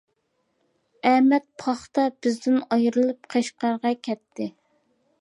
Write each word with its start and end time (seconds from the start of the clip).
ئەمەت 1.09 1.45
پاختا 1.65 2.07
بىزدىن 2.23 2.59
ئايرىلىپ 2.67 3.33
قەشقەرگە 3.37 3.97
كەتتى. 4.09 4.53